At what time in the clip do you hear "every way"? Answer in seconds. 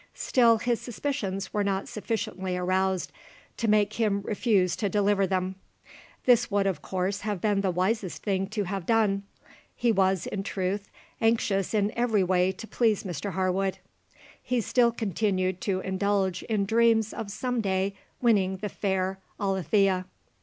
11.95-12.51